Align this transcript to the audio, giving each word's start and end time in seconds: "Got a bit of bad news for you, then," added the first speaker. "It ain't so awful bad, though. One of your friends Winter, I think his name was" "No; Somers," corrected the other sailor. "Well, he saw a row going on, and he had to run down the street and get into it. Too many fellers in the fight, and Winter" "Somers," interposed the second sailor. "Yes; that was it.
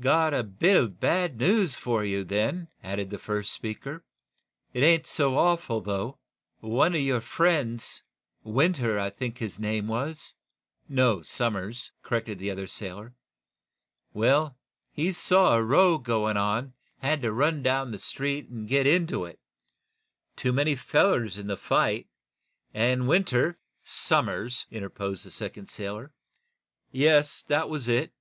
"Got 0.00 0.34
a 0.34 0.42
bit 0.42 0.76
of 0.76 0.98
bad 0.98 1.38
news 1.38 1.76
for 1.76 2.04
you, 2.04 2.24
then," 2.24 2.66
added 2.82 3.08
the 3.08 3.20
first 3.20 3.52
speaker. 3.52 4.02
"It 4.74 4.80
ain't 4.82 5.06
so 5.06 5.36
awful 5.38 5.80
bad, 5.80 5.86
though. 5.86 6.18
One 6.58 6.92
of 6.96 7.00
your 7.02 7.20
friends 7.20 8.02
Winter, 8.42 8.98
I 8.98 9.10
think 9.10 9.38
his 9.38 9.60
name 9.60 9.86
was" 9.86 10.34
"No; 10.88 11.22
Somers," 11.22 11.92
corrected 12.02 12.40
the 12.40 12.50
other 12.50 12.66
sailor. 12.66 13.14
"Well, 14.12 14.56
he 14.90 15.12
saw 15.12 15.54
a 15.56 15.62
row 15.62 15.98
going 15.98 16.36
on, 16.36 16.64
and 16.64 16.72
he 17.02 17.06
had 17.06 17.22
to 17.22 17.30
run 17.32 17.62
down 17.62 17.92
the 17.92 18.00
street 18.00 18.48
and 18.48 18.66
get 18.68 18.88
into 18.88 19.24
it. 19.24 19.38
Too 20.34 20.52
many 20.52 20.74
fellers 20.74 21.38
in 21.38 21.46
the 21.46 21.56
fight, 21.56 22.08
and 22.74 23.06
Winter" 23.06 23.60
"Somers," 23.84 24.66
interposed 24.68 25.24
the 25.24 25.30
second 25.30 25.70
sailor. 25.70 26.12
"Yes; 26.90 27.44
that 27.46 27.70
was 27.70 27.86
it. 27.86 28.12